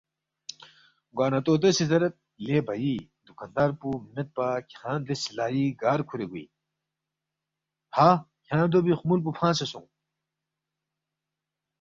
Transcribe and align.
گوا 1.15 1.27
نہ 1.31 1.39
طوطو 1.45 1.69
سی 1.77 1.83
زیرید، 1.89 2.15
لے 2.45 2.57
بھئی 2.65 2.93
دُکاندار 3.25 3.69
پو 3.79 3.89
میدپا 4.13 4.47
کھیانگ 4.69 5.03
دے 5.07 5.15
سِلائی 5.21 5.63
گار 5.81 5.99
کُھورے 6.07 6.25
گوے 6.31 6.43
اِن؟ 6.47 6.53
ہا 7.95 8.09
کھیانگ 8.45 8.69
دو 8.71 8.79
بی 8.85 8.93
خمُول 8.99 9.19
پو 9.23 9.29
فنگسے 9.39 9.65
سونگ 9.71 9.89